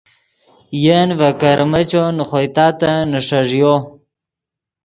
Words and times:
ین 0.83 1.09
ڤے 1.19 1.29
کرمیچو 1.41 2.03
نے 2.15 2.23
خوئے 2.29 2.47
تاتن 2.55 2.95
نیݰݱیو 3.11 3.73